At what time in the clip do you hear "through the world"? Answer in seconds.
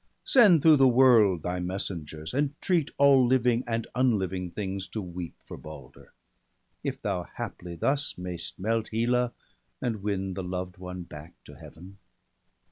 0.63-1.43